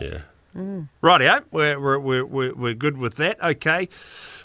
Yeah. 0.00 0.20
Rightio, 1.02 1.44
we're, 1.52 1.78
we're, 1.78 1.98
we're, 1.98 2.24
we're, 2.24 2.54
we're 2.54 2.74
good 2.74 2.96
with 2.96 3.16
that. 3.16 3.42
Okay. 3.42 3.88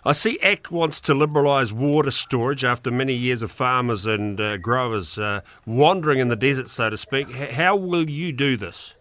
I 0.06 0.12
see 0.12 0.40
ACT 0.42 0.70
wants 0.70 1.00
to 1.02 1.14
liberalise 1.14 1.72
water 1.72 2.12
storage 2.12 2.64
after 2.64 2.92
many 2.92 3.14
years 3.14 3.42
of 3.42 3.52
farmers 3.52 4.06
and 4.06 4.40
uh, 4.40 4.58
growers 4.58 5.18
uh, 5.18 5.42
wandering 5.66 6.20
in 6.20 6.28
the 6.28 6.36
desert, 6.36 6.70
so 6.70 6.90
to 6.90 6.98
speak. 6.98 7.30
H- 7.30 7.54
how 7.54 7.76
will 7.76 8.10
you 8.10 8.32
do 8.32 8.58
this? 8.58 8.94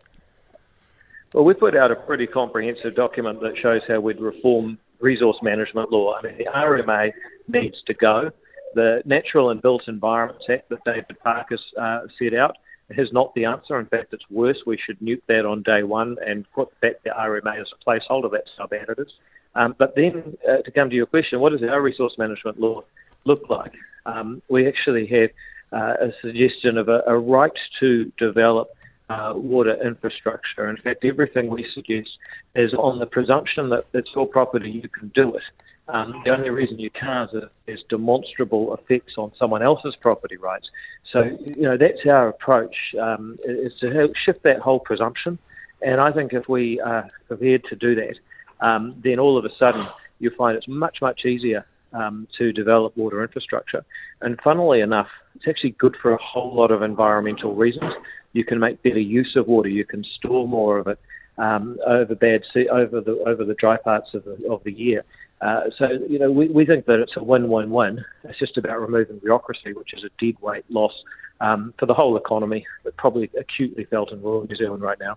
Well, 1.33 1.45
we 1.45 1.55
put 1.55 1.75
out 1.75 1.91
a 1.91 1.97
pretty 1.97 2.27
comprehensive 2.27 2.95
document 2.95 3.41
that 3.41 3.57
shows 3.57 3.81
how 3.89 4.01
we'd 4.01 4.21
reform 4.21 4.79
resource 5.01 5.39
management 5.43 5.91
law. 5.91 6.15
I 6.15 6.23
mean, 6.23 6.37
the 6.37 6.45
RMA 6.45 7.13
needs 7.49 7.77
to 7.87 7.95
go. 7.95 8.31
The 8.75 9.03
Natural 9.07 9.51
and 9.51 9.61
Built 9.61 9.83
Environments 9.89 10.45
Act 10.51 10.69
that 10.69 10.85
David 10.85 11.17
Parker's 11.25 11.63
uh, 11.81 12.01
set 12.19 12.35
out 12.35 12.57
is 12.91 13.09
not 13.13 13.35
the 13.35 13.47
answer. 13.47 13.79
In 13.81 13.87
fact, 13.87 14.13
it's 14.13 14.29
worse. 14.31 14.59
We 14.67 14.79
should 14.85 15.01
nuke 15.01 15.23
that 15.29 15.47
on 15.47 15.63
day 15.63 15.83
one 15.83 16.17
and 16.25 16.45
put 16.53 16.69
back 16.81 17.03
the 17.03 17.11
RMA 17.11 17.61
as 17.61 17.67
a 17.73 17.91
placeholder. 17.91 18.31
That's 18.31 18.51
how 18.59 18.67
bad 18.67 18.91
it 18.91 18.99
is. 18.99 19.13
Um, 19.55 19.75
but 19.79 19.95
then, 19.95 20.37
uh, 20.49 20.63
to 20.63 20.71
come 20.71 20.91
to 20.91 20.97
your 20.97 21.07
question, 21.07 21.41
what 21.41 21.53
does 21.53 21.63
our 21.63 21.81
resource 21.81 22.15
management 22.19 22.61
law 22.61 22.85
look 23.25 23.49
like? 23.49 23.73
Um, 24.05 24.43
we 24.49 24.67
actually 24.69 25.07
have 25.07 25.31
uh, 25.73 26.07
a 26.07 26.13
suggestion 26.21 26.77
of 26.77 26.89
a, 26.89 27.03
a 27.07 27.19
right 27.19 27.53
to 27.81 28.13
develop 28.19 28.69
uh, 29.09 29.33
water 29.35 29.77
infrastructure. 29.85 30.69
In 30.69 30.77
fact, 30.77 31.05
everything 31.05 31.51
we 31.51 31.67
suggest 31.75 32.09
is 32.55 32.73
on 32.75 32.99
the 32.99 33.07
presumption 33.07 33.71
that 33.71 33.87
it's 33.93 34.11
your 34.15 34.27
property, 34.27 34.71
you 34.71 34.89
can 34.89 35.09
do 35.15 35.35
it. 35.35 35.43
Um, 35.89 36.23
the 36.25 36.31
only 36.31 36.51
reason 36.51 36.79
you 36.79 36.91
can't 36.91 37.31
is 37.35 37.43
there's 37.67 37.85
demonstrable 37.89 38.73
effects 38.75 39.15
on 39.19 39.33
someone 39.39 39.63
else's 39.63 39.97
property 39.97 40.37
rights. 40.37 40.69
So, 41.13 41.23
you 41.23 41.63
know, 41.63 41.77
that's 41.77 42.07
our 42.07 42.29
approach, 42.29 42.75
um, 43.01 43.37
is 43.45 43.73
to 43.81 43.93
help 43.93 44.13
shift 44.25 44.45
that 44.45 44.61
whole 44.61 44.81
presumption. 44.81 45.39
And 45.83 46.01
I 46.01 46.13
think 46.13 46.33
if 46.33 46.49
we 46.49 46.81
are 46.81 47.09
prepared 47.27 47.65
to 47.65 47.77
do 47.77 47.95
that, 47.97 48.15
um, 48.61 48.95
then 49.03 49.19
all 49.19 49.37
of 49.37 49.45
a 49.45 49.51
sudden 49.59 49.87
you 50.21 50.31
find 50.31 50.57
it's 50.57 50.69
much, 50.69 51.03
much 51.03 51.25
easier 51.25 51.67
um, 51.93 52.29
to 52.39 52.53
develop 52.53 52.97
water 52.97 53.23
infrastructure. 53.23 53.85
And 54.21 54.39
funnily 54.43 54.81
enough, 54.81 55.09
it's 55.35 55.45
actually 55.49 55.73
good 55.79 55.97
for 56.01 56.13
a 56.13 56.19
whole 56.23 56.55
lot 56.55 56.71
of 56.71 56.83
environmental 56.83 57.55
reasons. 57.55 57.93
You 58.33 58.45
can 58.45 58.59
make 58.59 58.83
better 58.83 59.01
use 59.01 59.35
of 59.37 59.47
water. 59.47 59.69
You 59.69 59.85
can 59.85 60.05
store 60.19 60.49
more 60.49 60.79
of 60.79 60.87
it 60.87 60.99
um, 61.39 61.79
over 61.87 62.15
bad 62.15 62.43
sea, 62.53 62.69
over 62.69 63.01
the 63.01 63.23
over 63.27 63.45
the 63.45 63.55
dry 63.55 63.77
parts 63.77 64.09
of 64.15 64.25
the 64.25 64.39
of 64.51 64.63
the 64.65 64.73
year. 64.73 65.05
Uh, 65.41 65.63
so 65.79 65.89
you 66.09 66.19
know 66.19 66.31
we, 66.31 66.49
we 66.49 66.65
think 66.65 66.87
that 66.87 67.01
it's 67.01 67.17
a 67.17 67.23
win-win-win. 67.23 68.05
It's 68.25 68.39
just 68.39 68.57
about 68.57 68.81
removing 68.81 69.19
bureaucracy, 69.19 69.73
which 69.73 69.93
is 69.95 70.05
a 70.05 70.25
dead 70.25 70.37
weight 70.41 70.65
loss 70.69 70.93
um, 71.41 71.75
for 71.79 71.87
the 71.87 71.95
whole 71.95 72.17
economy, 72.17 72.67
but 72.85 72.97
probably 72.97 73.31
acutely 73.39 73.85
felt 73.85 74.13
in 74.13 74.23
rural 74.23 74.47
New 74.49 74.57
Zealand 74.57 74.83
right 74.83 74.99
now. 75.01 75.17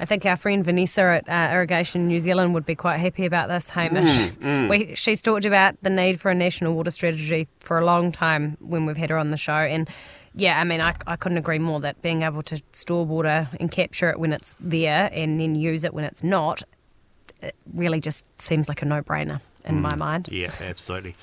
I 0.00 0.06
think 0.06 0.24
our 0.24 0.36
friend 0.36 0.64
Vanessa 0.64 1.02
at 1.02 1.28
uh, 1.28 1.54
Irrigation 1.54 2.08
New 2.08 2.20
Zealand 2.20 2.54
would 2.54 2.64
be 2.64 2.74
quite 2.74 2.96
happy 2.96 3.26
about 3.26 3.48
this, 3.48 3.68
Hamish. 3.68 4.08
Mm, 4.08 4.30
mm. 4.38 4.68
We, 4.70 4.94
she's 4.94 5.20
talked 5.20 5.44
about 5.44 5.76
the 5.82 5.90
need 5.90 6.18
for 6.18 6.30
a 6.30 6.34
national 6.34 6.74
water 6.74 6.90
strategy 6.90 7.48
for 7.60 7.78
a 7.78 7.84
long 7.84 8.10
time 8.10 8.56
when 8.60 8.86
we've 8.86 8.96
had 8.96 9.10
her 9.10 9.18
on 9.18 9.30
the 9.30 9.36
show. 9.36 9.52
And 9.52 9.90
yeah, 10.34 10.58
I 10.58 10.64
mean, 10.64 10.80
I, 10.80 10.94
I 11.06 11.16
couldn't 11.16 11.36
agree 11.36 11.58
more 11.58 11.80
that 11.80 12.00
being 12.00 12.22
able 12.22 12.40
to 12.42 12.62
store 12.72 13.04
water 13.04 13.46
and 13.60 13.70
capture 13.70 14.08
it 14.08 14.18
when 14.18 14.32
it's 14.32 14.54
there 14.58 15.10
and 15.12 15.38
then 15.38 15.54
use 15.54 15.84
it 15.84 15.92
when 15.92 16.04
it's 16.04 16.24
not, 16.24 16.62
it 17.42 17.54
really 17.74 18.00
just 18.00 18.24
seems 18.40 18.70
like 18.70 18.80
a 18.80 18.86
no 18.86 19.02
brainer 19.02 19.42
in 19.66 19.76
mm. 19.76 19.82
my 19.82 19.96
mind. 19.96 20.30
Yeah, 20.32 20.50
absolutely. 20.62 21.14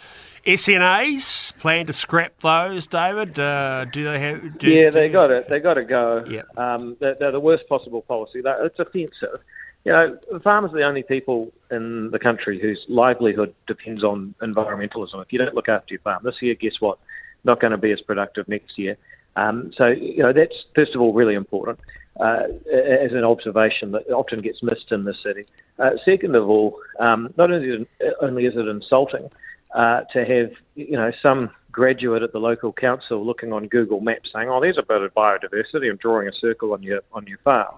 SNAs 0.47 1.57
plan 1.57 1.85
to 1.87 1.93
scrap 1.93 2.39
those, 2.39 2.87
David. 2.87 3.37
Uh, 3.37 3.83
do 3.85 4.05
they 4.05 4.19
have? 4.19 4.57
Do, 4.57 4.69
yeah, 4.69 4.89
they 4.89 5.09
got 5.09 5.29
it. 5.29 5.49
They 5.49 5.59
got 5.59 5.73
to 5.73 5.83
go. 5.83 6.23
Yeah, 6.29 6.43
um, 6.55 6.95
they're, 7.01 7.15
they're, 7.15 7.33
the 7.33 7.39
worst 7.39 7.67
possible 7.67 8.01
policy. 8.01 8.41
It's 8.45 8.79
offensive. 8.79 9.41
You 9.83 9.91
know, 9.91 10.17
farmers 10.43 10.71
are 10.71 10.77
the 10.77 10.83
only 10.83 11.03
people 11.03 11.51
in 11.69 12.11
the 12.11 12.19
country 12.19 12.59
whose 12.61 12.83
livelihood 12.87 13.53
depends 13.67 14.05
on 14.05 14.35
environmentalism. 14.41 15.21
If 15.21 15.33
you 15.33 15.39
don't 15.39 15.53
look 15.53 15.67
after 15.67 15.93
your 15.93 16.01
farm 16.01 16.21
this 16.23 16.41
year, 16.41 16.55
guess 16.55 16.79
what? 16.79 16.97
Not 17.43 17.59
going 17.59 17.71
to 17.71 17.77
be 17.77 17.91
as 17.91 17.99
productive 18.01 18.47
next 18.47 18.77
year. 18.79 18.97
Um, 19.35 19.73
so, 19.77 19.87
you 19.87 20.23
know, 20.23 20.31
that's 20.31 20.55
first 20.75 20.95
of 20.95 21.01
all 21.01 21.13
really 21.13 21.35
important 21.35 21.79
uh, 22.19 22.43
as 22.73 23.11
an 23.11 23.23
observation 23.23 23.91
that 23.91 24.09
often 24.09 24.41
gets 24.41 24.63
missed 24.63 24.91
in 24.91 25.03
the 25.03 25.13
city. 25.23 25.43
Uh, 25.77 25.91
second 26.07 26.35
of 26.35 26.49
all, 26.49 26.79
um, 26.99 27.33
not 27.37 27.51
only, 27.51 27.85
only 28.21 28.45
is 28.45 28.55
it 28.55 28.67
insulting 28.67 29.29
uh, 29.73 30.01
to 30.13 30.25
have 30.25 30.51
you 30.75 30.97
know 30.97 31.11
some 31.21 31.49
graduate 31.71 32.23
at 32.23 32.31
the 32.31 32.39
local 32.39 32.73
council 32.73 33.25
looking 33.25 33.53
on 33.53 33.67
Google 33.67 34.01
Maps 34.01 34.29
saying, 34.33 34.49
"Oh, 34.49 34.59
there's 34.59 34.77
a 34.77 34.83
bit 34.83 35.01
of 35.01 35.13
biodiversity," 35.13 35.89
and 35.89 35.99
drawing 35.99 36.27
a 36.27 36.31
circle 36.33 36.73
on 36.73 36.83
your 36.83 37.01
on 37.13 37.27
your 37.27 37.37
farm. 37.39 37.75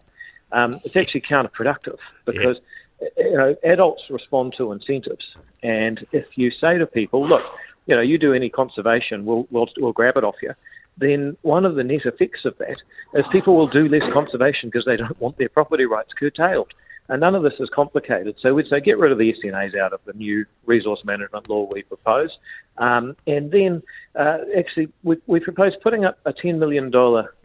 Um, 0.51 0.79
it's 0.83 0.95
actually 0.95 1.21
counterproductive 1.21 1.97
because 2.25 2.57
yeah. 3.01 3.07
you 3.17 3.37
know 3.37 3.55
adults 3.63 4.03
respond 4.09 4.55
to 4.57 4.71
incentives, 4.71 5.25
and 5.63 6.05
if 6.11 6.25
you 6.35 6.51
say 6.51 6.77
to 6.77 6.85
people, 6.85 7.27
"Look, 7.27 7.43
you 7.85 7.95
know, 7.95 8.01
you 8.01 8.17
do 8.17 8.33
any 8.33 8.49
conservation, 8.49 9.25
we'll 9.25 9.47
we'll, 9.51 9.69
we'll 9.77 9.93
grab 9.93 10.17
it 10.17 10.23
off 10.23 10.35
you," 10.41 10.53
then 10.97 11.37
one 11.41 11.65
of 11.65 11.75
the 11.75 11.83
net 11.83 12.05
effects 12.05 12.45
of 12.45 12.57
that 12.59 12.77
is 13.13 13.25
people 13.31 13.55
will 13.55 13.67
do 13.67 13.87
less 13.87 14.03
conservation 14.13 14.69
because 14.69 14.85
they 14.85 14.97
don't 14.97 15.19
want 15.19 15.37
their 15.37 15.49
property 15.49 15.85
rights 15.85 16.13
curtailed. 16.13 16.71
And 17.09 17.21
none 17.21 17.33
of 17.33 17.41
this 17.41 17.53
is 17.59 17.69
complicated. 17.73 18.35
So 18.39 18.53
we'd 18.53 18.67
say 18.69 18.79
get 18.79 18.99
rid 18.99 19.11
of 19.11 19.17
the 19.17 19.33
SNAs 19.43 19.75
out 19.77 19.93
of 19.93 19.99
the 20.05 20.13
new 20.13 20.45
resource 20.65 21.03
management 21.03 21.49
law 21.49 21.67
we 21.73 21.81
propose. 21.81 22.29
Um, 22.77 23.15
and 23.25 23.51
then 23.51 23.81
uh, 24.15 24.37
actually, 24.55 24.89
we, 25.03 25.17
we 25.25 25.39
propose 25.39 25.73
putting 25.81 26.05
up 26.05 26.19
a 26.25 26.33
$10 26.33 26.59
million 26.59 26.91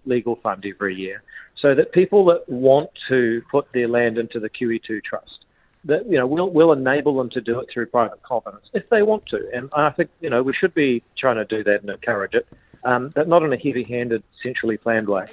legal 0.04 0.36
fund 0.36 0.64
every 0.66 0.94
year 0.94 1.22
so 1.64 1.74
that 1.74 1.92
people 1.92 2.26
that 2.26 2.46
want 2.46 2.90
to 3.08 3.42
put 3.50 3.66
their 3.72 3.88
land 3.88 4.18
into 4.18 4.38
the 4.38 4.50
QE2 4.50 5.02
trust, 5.02 5.46
that 5.86 6.04
you 6.06 6.18
know, 6.18 6.26
we'll, 6.26 6.50
we'll 6.50 6.72
enable 6.72 7.16
them 7.16 7.30
to 7.30 7.40
do 7.40 7.58
it 7.58 7.68
through 7.72 7.86
private 7.86 8.22
confidence 8.22 8.66
if 8.74 8.88
they 8.90 9.02
want 9.02 9.24
to. 9.26 9.48
And 9.54 9.70
I 9.72 9.88
think 9.90 10.10
you 10.20 10.28
know 10.28 10.42
we 10.42 10.52
should 10.52 10.74
be 10.74 11.02
trying 11.16 11.36
to 11.36 11.46
do 11.46 11.64
that 11.64 11.80
and 11.80 11.88
encourage 11.88 12.34
it, 12.34 12.46
um, 12.84 13.10
but 13.14 13.28
not 13.28 13.42
in 13.42 13.52
a 13.52 13.56
heavy-handed, 13.56 14.22
centrally 14.42 14.76
planned 14.76 15.08
way. 15.08 15.26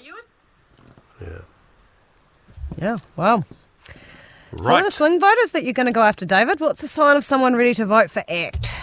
Yeah. 1.21 1.27
Yeah. 2.77 2.97
Wow. 3.17 3.43
Right. 4.53 4.73
What 4.73 4.81
are 4.81 4.83
the 4.83 4.91
swing 4.91 5.19
voters 5.19 5.51
that 5.51 5.63
you're 5.63 5.73
going 5.73 5.85
to 5.87 5.93
go 5.93 6.03
after, 6.03 6.25
David? 6.25 6.59
What's 6.59 6.83
a 6.83 6.87
sign 6.87 7.15
of 7.15 7.23
someone 7.23 7.55
ready 7.55 7.73
to 7.75 7.85
vote 7.85 8.11
for 8.11 8.23
ACT? 8.27 8.75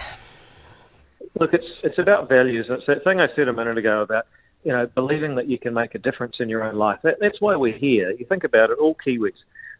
Look, 1.38 1.52
it's 1.52 1.66
it's 1.82 1.98
about 1.98 2.28
values. 2.28 2.66
It's 2.70 2.86
that 2.86 3.04
thing 3.04 3.20
I 3.20 3.28
said 3.36 3.48
a 3.48 3.52
minute 3.52 3.76
ago 3.76 4.00
about 4.00 4.26
you 4.64 4.72
know 4.72 4.86
believing 4.86 5.34
that 5.36 5.46
you 5.46 5.58
can 5.58 5.74
make 5.74 5.94
a 5.94 5.98
difference 5.98 6.36
in 6.40 6.48
your 6.48 6.64
own 6.64 6.76
life. 6.76 7.00
That, 7.02 7.18
that's 7.20 7.40
why 7.40 7.54
we're 7.56 7.76
here. 7.76 8.10
You 8.12 8.24
think 8.24 8.44
about 8.44 8.70
it. 8.70 8.78
All 8.78 8.96
Kiwis 9.06 9.34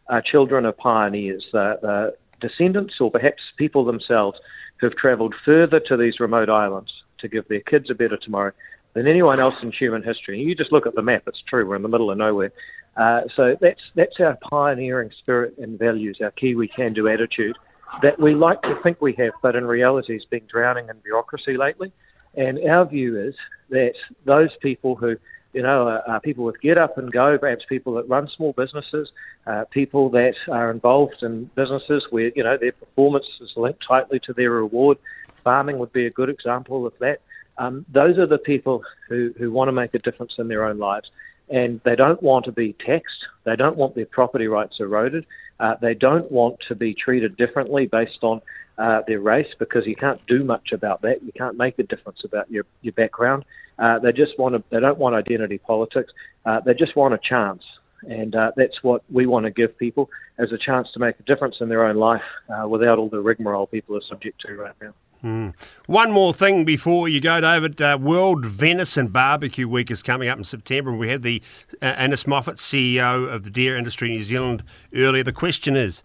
are 0.07 0.21
children 0.21 0.65
of 0.65 0.77
pioneers, 0.77 1.45
uh, 1.53 1.57
uh, 1.57 2.11
descendants, 2.39 2.95
or 2.99 3.09
perhaps 3.09 3.41
people 3.57 3.83
themselves 3.83 4.39
who've 4.77 4.95
travelled 4.95 5.33
further 5.43 5.79
to 5.81 5.97
these 5.97 6.19
remote 6.19 6.49
islands 6.49 6.91
to 7.17 7.27
give 7.27 7.47
their 7.47 7.61
kids 7.61 7.89
a 7.89 7.95
better 7.95 8.15
tomorrow 8.15 8.51
than 8.93 9.07
anyone 9.07 9.39
else 9.39 9.55
in 9.61 9.71
human 9.71 10.03
history. 10.03 10.39
You 10.39 10.55
just 10.55 10.71
look 10.71 10.85
at 10.85 10.95
the 10.95 11.01
map; 11.01 11.23
it's 11.25 11.41
true. 11.41 11.67
We're 11.67 11.75
in 11.75 11.81
the 11.81 11.89
middle 11.89 12.11
of 12.11 12.17
nowhere. 12.17 12.51
Uh, 12.99 13.21
so 13.35 13.55
that's 13.61 13.79
that's 13.95 14.19
our 14.19 14.37
pioneering 14.49 15.09
spirit 15.21 15.57
and 15.57 15.79
values, 15.79 16.17
our 16.21 16.31
Kiwi 16.31 16.67
can-do 16.67 17.07
attitude 17.07 17.55
that 18.01 18.19
we 18.19 18.35
like 18.35 18.61
to 18.63 18.75
think 18.83 19.01
we 19.01 19.13
have, 19.13 19.33
but 19.41 19.55
in 19.55 19.65
reality 19.65 20.13
has 20.13 20.25
been 20.25 20.45
drowning 20.47 20.89
in 20.89 20.97
bureaucracy 20.99 21.57
lately. 21.57 21.91
And 22.35 22.59
our 22.69 22.85
view 22.85 23.19
is 23.19 23.35
that 23.69 23.93
those 24.25 24.49
people 24.61 24.95
who, 24.95 25.15
you 25.53 25.61
know, 25.61 25.87
are, 25.87 26.07
are 26.07 26.19
people 26.19 26.45
with 26.45 26.61
get 26.61 26.77
up 26.77 26.97
and 26.97 27.11
go, 27.11 27.37
perhaps 27.37 27.63
people 27.67 27.93
that 27.95 28.07
run 28.07 28.29
small 28.35 28.53
businesses, 28.53 29.09
uh, 29.47 29.65
people 29.71 30.09
that 30.11 30.35
are 30.51 30.69
involved 30.71 31.23
in 31.23 31.49
businesses 31.55 32.05
where, 32.11 32.31
you 32.35 32.43
know, 32.43 32.57
their 32.57 32.71
performance 32.71 33.25
is 33.41 33.49
linked 33.55 33.83
tightly 33.87 34.19
to 34.25 34.33
their 34.33 34.51
reward. 34.51 34.97
Farming 35.43 35.79
would 35.79 35.91
be 35.91 36.05
a 36.05 36.11
good 36.11 36.29
example 36.29 36.85
of 36.85 36.93
that. 36.99 37.21
Um, 37.57 37.85
those 37.91 38.17
are 38.17 38.27
the 38.27 38.37
people 38.37 38.83
who, 39.09 39.33
who 39.37 39.51
want 39.51 39.67
to 39.67 39.73
make 39.73 39.93
a 39.93 39.99
difference 39.99 40.33
in 40.37 40.47
their 40.47 40.65
own 40.65 40.77
lives 40.77 41.09
and 41.49 41.81
they 41.83 41.95
don't 41.95 42.21
want 42.21 42.45
to 42.45 42.51
be 42.51 42.75
taxed. 42.85 43.25
They 43.43 43.55
don't 43.55 43.77
want 43.77 43.95
their 43.95 44.05
property 44.05 44.47
rights 44.47 44.75
eroded. 44.79 45.25
Uh, 45.59 45.75
they 45.81 45.93
don't 45.93 46.31
want 46.31 46.57
to 46.67 46.75
be 46.75 46.93
treated 46.93 47.35
differently 47.37 47.87
based 47.87 48.19
on 48.21 48.41
uh, 48.77 49.01
their 49.07 49.19
race 49.19 49.47
because 49.57 49.85
you 49.85 49.95
can't 49.95 50.25
do 50.27 50.39
much 50.39 50.71
about 50.71 51.01
that. 51.01 51.21
You 51.23 51.31
can't 51.33 51.57
make 51.57 51.77
a 51.79 51.83
difference 51.83 52.19
about 52.23 52.49
your, 52.49 52.65
your 52.81 52.93
background. 52.93 53.43
Uh, 53.77 53.99
they 53.99 54.11
just 54.11 54.37
want 54.39 54.55
to, 54.55 54.63
they 54.69 54.79
don't 54.79 54.97
want 54.97 55.15
identity 55.15 55.57
politics. 55.57 56.11
Uh, 56.45 56.61
they 56.61 56.73
just 56.73 56.95
want 56.95 57.13
a 57.13 57.19
chance. 57.19 57.63
And 58.07 58.33
uh, 58.35 58.51
that's 58.55 58.81
what 58.81 59.03
we 59.11 59.25
want 59.25 59.45
to 59.45 59.51
give 59.51 59.77
people 59.77 60.09
as 60.37 60.53
a 60.53 60.57
chance 60.57 60.87
to 60.93 60.99
make 60.99 61.19
a 61.19 61.23
difference 61.23 61.55
in 61.59 61.67
their 61.67 61.85
own 61.85 61.97
life 61.97 62.21
uh, 62.49 62.67
without 62.67 62.97
all 62.97 63.09
the 63.09 63.19
rigmarole 63.19 63.67
people 63.67 63.97
are 63.97 64.01
subject 64.07 64.39
to 64.45 64.55
right 64.55 64.75
now. 64.81 64.93
Mm. 65.23 65.53
One 65.85 66.11
more 66.11 66.33
thing 66.33 66.63
before 66.63 67.09
you 67.09 67.19
go, 67.19 67.41
David. 67.41 67.81
Uh, 67.81 67.97
World 67.99 68.45
Venison 68.45 69.09
Barbecue 69.09 69.67
Week 69.67 69.91
is 69.91 70.01
coming 70.01 70.29
up 70.29 70.37
in 70.37 70.45
September. 70.45 70.93
We 70.93 71.09
had 71.09 71.23
the 71.23 71.41
uh, 71.81 71.95
Innes 71.99 72.25
Moffat, 72.25 72.55
CEO 72.55 73.31
of 73.31 73.43
the 73.43 73.49
Deer 73.49 73.77
Industry 73.77 74.09
in 74.09 74.15
New 74.15 74.23
Zealand, 74.23 74.63
earlier. 74.93 75.23
The 75.23 75.33
question 75.33 75.75
is, 75.75 76.03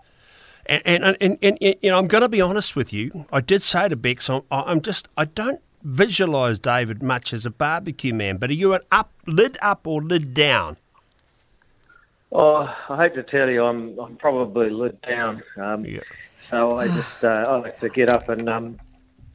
and 0.67 0.83
and, 1.05 1.17
and, 1.21 1.39
and 1.41 1.59
you 1.61 1.91
know, 1.91 1.99
I'm 1.99 2.09
going 2.09 2.23
to 2.23 2.29
be 2.29 2.41
honest 2.41 2.75
with 2.75 2.93
you. 2.93 3.27
I 3.33 3.41
did 3.41 3.63
say 3.63 3.89
to 3.89 3.95
Bex, 3.95 4.29
I'm, 4.29 4.43
I'm 4.51 4.81
just, 4.81 5.09
I 5.17 5.27
don't 5.27 5.61
visualise 5.85 6.59
David 6.59 7.03
much 7.03 7.33
as 7.33 7.47
a 7.47 7.51
barbecue 7.51 8.15
man. 8.15 8.39
But 8.39 8.51
are 8.51 8.55
you 8.55 8.75
an 8.75 8.81
up, 8.91 9.13
lid 9.27 9.59
up, 9.63 9.87
or 9.87 10.03
lid 10.03 10.35
down? 10.35 10.77
Oh, 12.33 12.69
I 12.89 12.97
hate 12.97 13.15
to 13.15 13.23
tell 13.23 13.49
you, 13.49 13.65
I'm 13.65 13.97
I'm 14.01 14.17
probably 14.17 14.71
lid 14.71 15.01
down. 15.03 15.41
Um, 15.57 15.85
yeah. 15.85 16.01
So 16.51 16.79
I 16.79 16.89
just 16.89 17.25
uh, 17.25 17.45
I 17.47 17.57
like 17.59 17.79
to 17.79 17.89
get 17.89 18.11
up 18.11 18.29
and 18.29 18.49
um, 18.49 18.79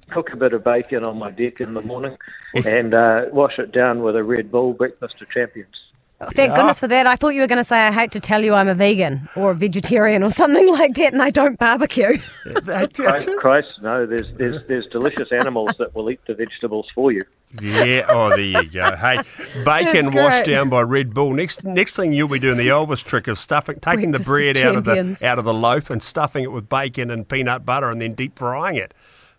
cook 0.10 0.34
a 0.34 0.38
bit 0.38 0.54
of 0.54 0.64
bacon 0.64 1.04
on 1.06 1.18
my 1.18 1.32
deck 1.32 1.62
in 1.62 1.74
the 1.74 1.82
morning 1.82 2.18
and 2.66 2.94
uh, 2.94 3.26
wash 3.32 3.58
it 3.60 3.72
down 3.72 4.02
with 4.04 4.16
a 4.16 4.24
Red 4.24 4.52
Bull 4.52 4.74
breakfast 4.74 5.16
of 5.22 5.30
champions. 5.30 5.74
Oh, 6.22 6.28
thank 6.36 6.50
Yeah. 6.50 6.58
goodness 6.58 6.80
for 6.82 6.88
that. 6.90 7.08
I 7.08 7.16
thought 7.16 7.30
you 7.30 7.40
were 7.40 7.48
going 7.48 7.60
to 7.60 7.64
say, 7.64 7.88
I 7.88 7.92
hate 7.94 8.12
to 8.12 8.20
tell 8.20 8.44
you 8.44 8.54
I'm 8.54 8.68
a 8.68 8.76
vegan 8.76 9.30
or 9.38 9.52
a 9.52 9.56
vegetarian 9.56 10.22
or 10.22 10.30
something 10.30 10.68
like 10.74 10.96
that, 10.96 11.14
and 11.14 11.22
I 11.22 11.30
don't 11.30 11.58
barbecue. 11.58 12.18
That- 12.46 12.94
Christ, 12.94 12.98
that's 12.98 13.28
it. 13.28 13.38
Christ, 13.40 13.70
no, 13.82 14.06
there's, 14.06 14.28
there's, 14.38 14.62
there's 14.68 14.86
delicious 14.88 15.32
animals 15.32 15.72
that 15.80 15.96
will 15.96 16.12
eat 16.12 16.20
the 16.28 16.34
vegetables 16.36 16.88
for 16.94 17.14
you. 17.14 17.24
Yeah. 17.62 18.06
Oh, 18.10 18.30
there 18.30 18.40
you 18.42 18.70
go. 18.70 18.96
Hey, 18.98 19.16
bacon 19.66 20.14
washed 20.14 20.46
down 20.46 20.70
by 20.70 20.82
Red 20.82 21.14
Bull. 21.14 21.34
Next, 21.34 21.64
next 21.64 21.96
thing 21.96 22.12
you'll 22.14 22.28
be 22.28 22.38
doing 22.38 22.58
the 22.58 22.68
Elvis 22.68 23.04
trick 23.04 23.28
of 23.28 23.40
stuffing, 23.40 23.80
taking 23.80 24.12
the 24.12 24.20
Breakfast 24.20 24.30
of 24.30 24.36
bread 24.36 24.58
out 24.58 24.76
of 24.76 24.84
the 24.84 25.26
out 25.26 25.40
of 25.40 25.46
the 25.46 25.54
loaf 25.54 25.90
and 25.90 26.04
stuffing 26.04 26.44
it 26.44 26.52
with 26.52 26.70
bacon 26.70 27.10
and 27.10 27.28
peanut 27.28 27.66
butter 27.66 27.90
and 27.90 28.00
then 28.00 28.14
deep 28.14 28.38
frying 28.38 28.76
it. 28.76 28.94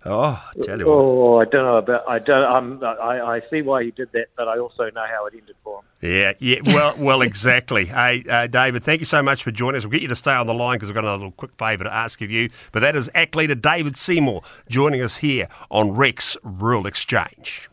Oh, 0.04 0.20
I 0.20 0.52
tell 0.62 0.78
you 0.78 0.86
what. 0.86 0.92
Oh, 0.92 1.40
I 1.40 1.44
don't 1.44 1.64
know 1.64 1.76
about. 1.76 2.08
I 2.08 2.18
don't. 2.18 2.44
Um, 2.44 2.82
I, 2.82 3.20
I 3.20 3.42
see 3.50 3.60
why 3.60 3.84
he 3.84 3.90
did 3.90 4.10
that, 4.12 4.28
but 4.34 4.48
I 4.48 4.58
also 4.58 4.84
know 4.94 5.04
how 5.06 5.26
it 5.26 5.34
ended 5.36 5.56
for 5.62 5.80
him. 5.80 5.84
Yeah, 6.00 6.32
yeah. 6.38 6.60
Well, 6.64 6.94
well, 6.98 7.22
exactly. 7.22 7.90
Hey, 8.00 8.24
uh, 8.30 8.46
David, 8.46 8.82
thank 8.82 9.00
you 9.00 9.06
so 9.06 9.22
much 9.22 9.42
for 9.42 9.50
joining 9.50 9.76
us. 9.76 9.84
We'll 9.84 9.90
get 9.90 10.00
you 10.00 10.08
to 10.08 10.14
stay 10.14 10.32
on 10.32 10.46
the 10.46 10.54
line 10.54 10.76
because 10.76 10.88
we've 10.88 10.94
got 10.94 11.04
another 11.04 11.18
little 11.18 11.32
quick 11.32 11.50
favour 11.58 11.84
to 11.84 11.92
ask 11.92 12.22
of 12.22 12.30
you. 12.30 12.48
But 12.72 12.80
that 12.80 12.96
is 12.96 13.10
ACT 13.14 13.36
leader 13.36 13.54
David 13.54 13.96
Seymour 13.96 14.42
joining 14.68 15.02
us 15.02 15.18
here 15.18 15.48
on 15.70 15.92
Rex 15.92 16.36
Rural 16.42 16.86
Exchange. 16.86 17.69